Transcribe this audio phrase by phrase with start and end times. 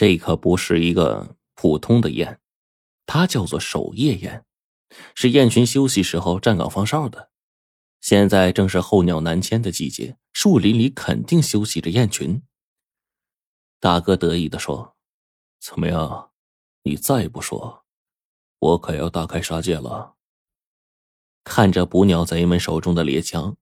[0.00, 2.40] 这可不是一个普通的雁，
[3.04, 4.46] 它叫做守夜雁，
[5.14, 7.28] 是雁群休息时候站岗放哨的。
[8.00, 12.40] 现在正是候鸟南迁的季节，树林里肯定休息着雁群。
[13.78, 14.96] 大哥得意的说
[15.60, 16.30] ：“怎么样？
[16.84, 17.84] 你再不说，
[18.58, 20.14] 我可要大开杀戒了。”
[21.44, 23.54] 看着捕鸟贼们手中的猎枪，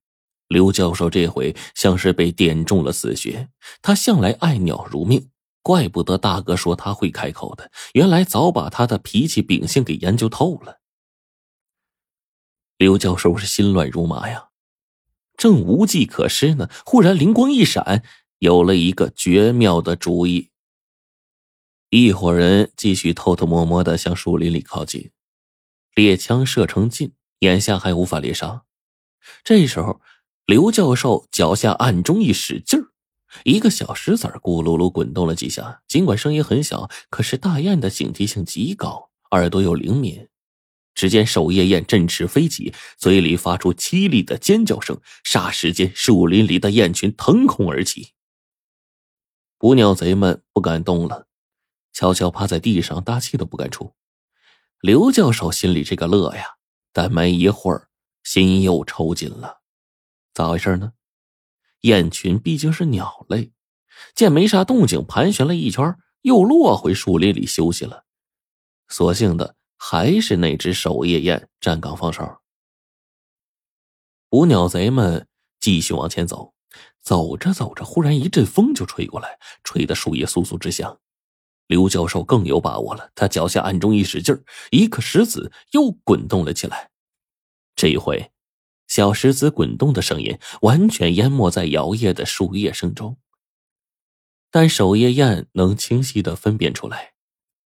[0.46, 3.50] 刘教授这回像是被点中了死穴。
[3.82, 5.32] 他向来爱鸟如命，
[5.68, 10.80] 怪不得大哥说他会开口的，原来早把他的脾气秉性给研究透了。
[12.78, 14.48] 刘教授是心乱如麻呀，
[15.36, 18.02] 正无计可施呢，忽然灵光一闪，
[18.38, 20.48] 有了一个绝妙的主意。
[21.90, 25.10] 一伙人继续偷偷摸摸的向树林里靠近，
[25.94, 27.12] 猎枪射程近。
[27.40, 28.64] 眼下还无法猎杀，
[29.44, 30.00] 这时候，
[30.46, 32.88] 刘教授脚下暗中一使劲儿，
[33.44, 35.82] 一个小石子咕噜噜滚动了几下。
[35.86, 40.28] 尽管声音很小，可是大雁的警惕性极高，耳朵又灵敏。
[40.94, 48.14] 只见守夜雁振翅飞起，嘴里发出凄厉的尖叫声，霎时间，树林里的雁群腾空而起。
[49.58, 51.28] 捕鸟贼们不敢动了，
[51.92, 53.94] 悄悄趴在地上，大气都不敢出。
[54.80, 56.56] 刘教授心里这个乐呀！
[56.92, 57.88] 但没一会儿，
[58.24, 59.60] 心又抽紧了，
[60.34, 60.94] 咋回事呢？
[61.82, 63.52] 雁群毕竟是鸟类，
[64.14, 68.04] 见没啥动静，盘旋了一圈，又落回树林里休息了。
[68.88, 72.42] 所幸的还是那只守夜雁站岗放哨。
[74.28, 75.26] 捕鸟贼们
[75.60, 76.52] 继续往前走，
[77.00, 81.00] 走着走着，忽然一阵风就吹过来，吹得树叶簌簌直响。
[81.66, 84.34] 刘教授更有把握了，他脚下暗中一使劲，
[84.70, 86.90] 一颗石子又滚动了起来。
[87.76, 88.30] 这一回，
[88.98, 93.16] 小石子滚动的声音完全淹没在摇曳的树叶声中。
[94.50, 97.12] 但守夜雁能清晰的分辨出来，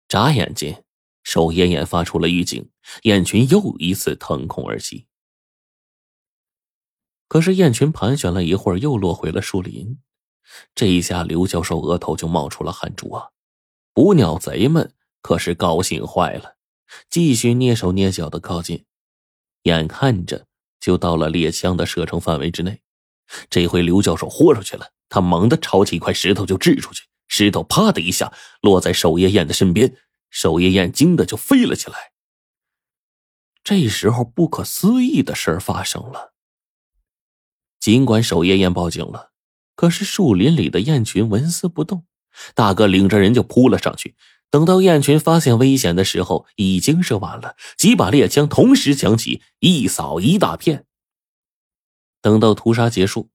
[0.08, 0.84] 眨眼间，
[1.22, 2.68] 守夜雁发出了预警，
[3.02, 5.06] 雁群又一次腾空而起。
[7.28, 10.00] 可是雁群盘旋了一会儿，又落回了树林。
[10.74, 13.28] 这一下，刘教授额头就冒出了汗珠啊！
[13.94, 16.56] 捕鸟贼们可是高兴坏了，
[17.08, 18.84] 继续蹑手蹑脚的靠近，
[19.62, 20.48] 眼看着
[20.82, 22.82] 就到了猎枪的射程范围之内。
[23.48, 29.96] 这回刘教授豁出去了，他猛地抄起一块石头就掷出去，石头啪的一下落在守夜燕的身边，
[30.28, 32.12] 守夜燕惊的就飞了起来。
[33.62, 36.34] 这时候，不可思议的事发生了。
[37.78, 39.30] 尽管守夜燕报警了，
[39.76, 42.04] 可是树林里的雁群纹丝不动。
[42.54, 44.16] 大哥领着人就扑了上去，
[44.52, 47.56] 等到雁群发现危险的时候，已经是晚了。
[47.78, 50.84] 几把猎枪同时响起，一扫一大片。
[52.20, 53.30] 等到屠杀结束，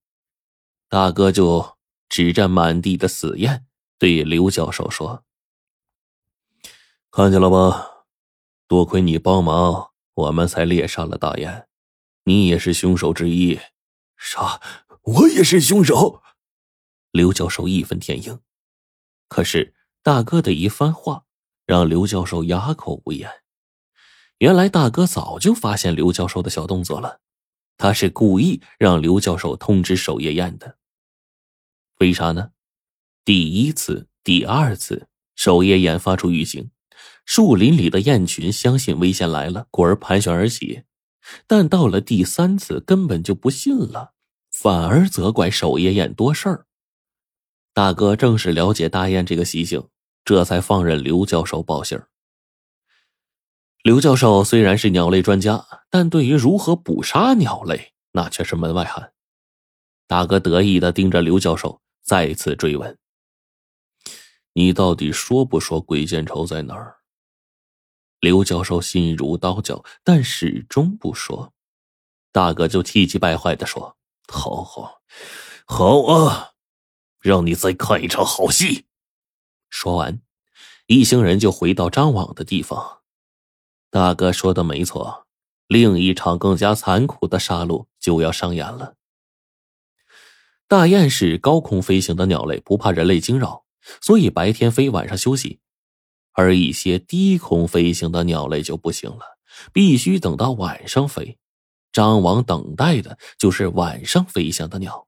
[0.88, 1.76] 大哥就
[2.08, 3.66] 指着满地的死雁，
[3.98, 5.24] 对刘教授说
[7.10, 8.06] ：“看见了吧？
[8.68, 11.68] 多亏你帮忙，我们才猎杀了大雁。
[12.26, 13.60] 你也是凶手之一。
[14.16, 14.62] ”“啥？
[15.02, 16.22] 我也是凶手？”
[17.10, 18.40] 刘教授义愤填膺。
[19.28, 19.74] 可是
[20.08, 21.26] 大哥的一番话，
[21.66, 23.30] 让刘教授哑口无言。
[24.38, 27.20] 原来大哥早就发现刘教授的小动作了，
[27.76, 30.78] 他是故意让刘教授通知守夜雁的。
[32.00, 32.52] 为啥呢？
[33.26, 36.72] 第一次、第二次，守夜雁发出预警，
[37.26, 40.84] 树林里的雁群相信危险来了，故而盘旋而起；
[41.48, 44.14] 但到了第三次，根本就不信了，
[44.50, 46.66] 反而责怪守夜雁多事儿。
[47.74, 49.90] 大哥正是了解大雁这个习性，
[50.28, 52.10] 这才放任刘教授报信儿。
[53.82, 59.14] 刘教授虽然是鸟类专家，但对于如何捕杀鸟类，那却是门外汉。
[60.06, 62.98] 大哥得意的盯着刘教授，再次追问
[64.52, 66.98] ：“你到底说不说鬼见愁在哪儿？”
[68.20, 71.54] 刘教授心如刀绞，但始终不说。
[72.34, 73.96] 大哥就气急败坏的说
[74.28, 75.00] ：“好好，
[75.66, 76.50] 好啊！”
[77.24, 78.87] 让你再看一场好戏。
[79.70, 80.22] 说完，
[80.88, 83.00] 一行人就回到张网的地方。
[83.90, 85.28] 大哥说的没错，
[85.68, 88.96] 另一场更加残酷的杀戮就要上演了。
[90.68, 93.64] 大雁是高空飞行的鸟类，不怕人类惊扰，
[94.02, 95.60] 所以白天飞，晚上休息；
[96.34, 99.38] 而一些低空飞行的鸟类就不行了，
[99.72, 101.38] 必须等到晚上飞。
[101.94, 105.08] 张网等待的就是晚上飞翔的鸟。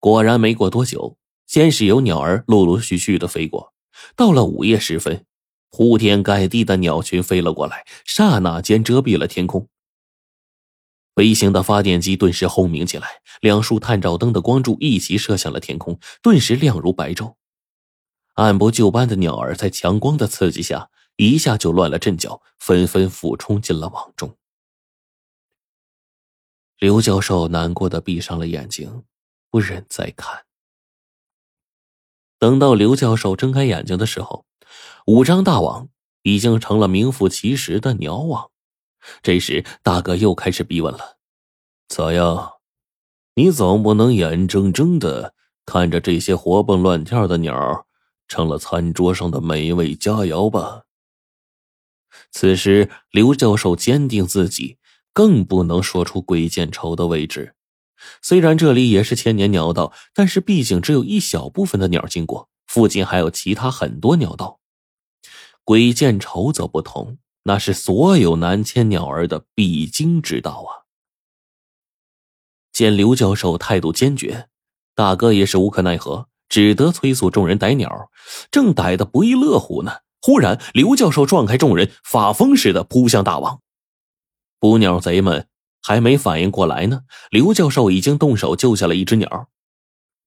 [0.00, 1.16] 果然，没过多久，
[1.46, 3.72] 先是有鸟儿陆陆续续的飞过。
[4.14, 5.24] 到了午夜时分，
[5.70, 9.68] 铺天盖地的鸟群飞了过来，刹那间遮蔽了天空。
[11.14, 17.36] 微型的发电机顿时轰鸣起来，两束探照灯的光柱一齐射向了天空，顿时亮如白昼。
[18.34, 24.36] 按部就班的鸟儿在强光的刺激下，一下就乱了阵脚，纷纷俯冲进了网中。
[26.78, 29.04] 刘教授难过的闭上了眼睛，
[29.50, 30.44] 不忍再看。
[32.46, 34.46] 等到刘教授睁开眼睛的时候，
[35.08, 35.88] 五张大网
[36.22, 38.52] 已经成了名副其实的鸟网。
[39.20, 41.16] 这时，大哥又开始逼问了
[41.90, 42.52] ：“咋样？
[43.34, 45.34] 你总不能眼睁睁的
[45.64, 47.84] 看着这些活蹦乱跳的鸟
[48.28, 50.82] 成了餐桌上的美味佳肴吧？”
[52.30, 54.78] 此时，刘教授坚定自己。
[55.12, 57.55] 更不能说出鬼见愁的位置。
[58.22, 64.60] 虽然这里也是千年鸟道，但是毕竟只有一小部分的鸟经过，附近还有其他很多鸟道。
[65.64, 70.86] 鬼见愁则不同，那是所有南迁鸟儿的必经之道啊。
[72.72, 74.48] 见刘教授态度坚决，
[74.94, 78.10] 大哥也是无可奈何，只得催促众人逮鸟。
[78.50, 83.60] 正逮得不亦乐乎呢，忽然刘教授撞开众人，发疯似的扑向大王。
[84.60, 85.48] 捕鸟贼们
[85.86, 89.48] 还没反应过来呢，刘教授已经动手救下了一只鸟。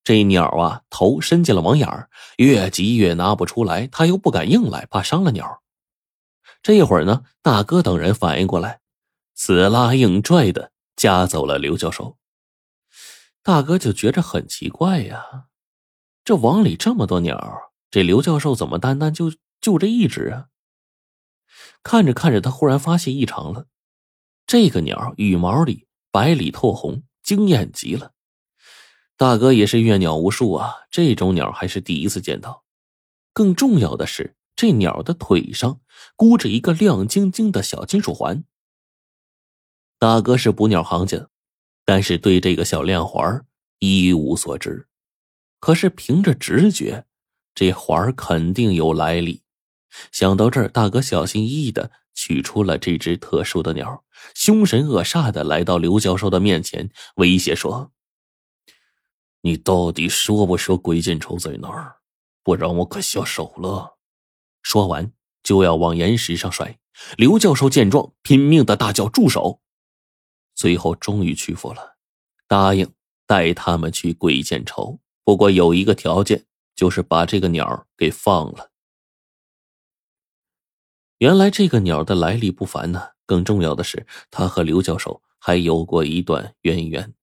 [0.06, 5.62] 这鸟啊，头伸进了网眼儿，越急越拿不出来，他又不敢硬来，怕伤了鸟。
[6.62, 8.80] 这一会儿呢，大哥等人反应过来，
[9.36, 12.18] 死拉硬拽的夹走了刘教授。
[13.44, 15.48] 大哥就觉着很奇怪呀，
[16.24, 20.46] 这网里这么多鸟，这刘教授怎么单单就就这一只啊？
[21.84, 23.66] 看着看着，他忽然发现异常了。
[24.50, 28.14] 这个鸟羽毛里白里透红，惊艳极了。
[29.16, 32.64] 大哥也是阅鸟无数啊，这种鸟还是第一次见到。
[33.32, 35.82] 更重要的是，这鸟的腿上
[36.16, 38.44] 箍着一个亮晶晶的小金属环。
[40.00, 41.30] 大哥是捕鸟行家，
[41.86, 43.46] 但是对这个小亮环
[43.78, 44.88] 一无所知。
[45.60, 47.06] 可是凭着直觉，
[47.54, 49.44] 这环肯定有来历。
[50.12, 51.92] 想到这儿，大哥小心翼翼的。
[52.20, 54.04] 取出了这只特殊的鸟，
[54.36, 57.94] 凶神恶煞的来到刘教授的面前，威胁说
[59.40, 62.00] ：“你到底说不说鬼见愁在哪儿？
[62.44, 63.98] 不然我可下手了。”
[64.62, 65.14] 说完
[65.44, 66.78] 就要往岩石上摔。
[67.16, 69.62] 刘教授见状，拼命的大叫：“住手！”
[70.54, 71.96] 最后终于屈服了，
[72.50, 72.92] 答应
[73.26, 75.00] 带他们去鬼见愁。
[75.24, 76.46] 不过有一个条件，
[76.76, 78.72] 就是把这个鸟给放了。
[81.20, 83.10] 原来这个鸟的来历不凡呢。
[83.26, 87.14] 更重要的是，他和刘教授还有过一段渊源。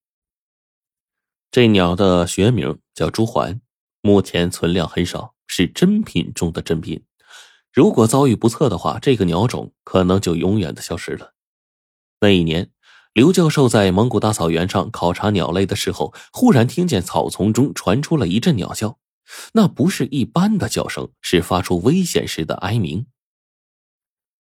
[1.50, 3.58] 这鸟的学名叫朱鹮，
[4.02, 7.02] 目前存量很少，是珍品中的珍品。
[7.72, 11.32] 如果遭遇不测的话，这个鸟种可能就永远的消失了。
[12.20, 12.70] 那一年，
[13.12, 18.98] 刘教授在蒙古大草原上考察鸟类的时候，忽然听见草丛中传出了一阵鸟叫，
[19.54, 23.06] 那不是一般的叫声，是发出危险时的哀鸣。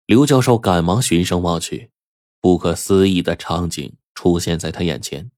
[0.08, 1.92] 刘教授赶忙循声望去，
[2.40, 5.32] 不可思议的场景出现在他眼前。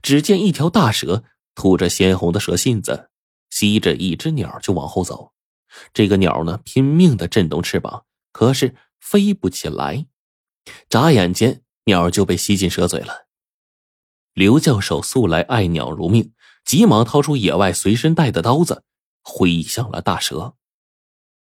[0.00, 1.24] 只见一条大蛇
[1.56, 3.10] 吐着鲜红的蛇信子，
[3.50, 5.32] 吸着一只鸟就往后走。
[5.92, 10.06] 这个鸟呢，拼命的震动翅膀，可是飞不起来。
[10.88, 13.26] 眨眼间，鸟就被吸进蛇嘴了。
[14.32, 16.32] 刘教授素来爱鸟如命，
[16.64, 18.84] 急忙掏出野外随身带的刀子，
[19.24, 20.54] 挥向了大蛇。